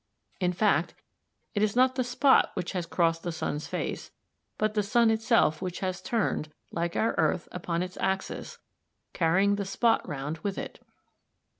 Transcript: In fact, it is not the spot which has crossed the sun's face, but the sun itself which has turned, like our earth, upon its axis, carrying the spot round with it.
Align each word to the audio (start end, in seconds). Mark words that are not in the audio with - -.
In 0.39 0.51
fact, 0.51 0.95
it 1.53 1.61
is 1.61 1.75
not 1.75 1.93
the 1.93 2.03
spot 2.03 2.49
which 2.55 2.71
has 2.71 2.87
crossed 2.87 3.21
the 3.21 3.31
sun's 3.31 3.67
face, 3.67 4.09
but 4.57 4.73
the 4.73 4.81
sun 4.81 5.11
itself 5.11 5.61
which 5.61 5.81
has 5.81 6.01
turned, 6.01 6.51
like 6.71 6.95
our 6.95 7.13
earth, 7.19 7.47
upon 7.51 7.83
its 7.83 7.97
axis, 7.97 8.57
carrying 9.13 9.57
the 9.57 9.63
spot 9.65 10.09
round 10.09 10.39
with 10.39 10.57
it. 10.57 10.79